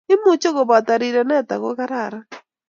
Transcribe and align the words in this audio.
Imuchi 0.13 0.49
kobo 0.55 0.75
rirenet 1.01 1.49
ako 1.55 1.69
kararan 1.77 2.25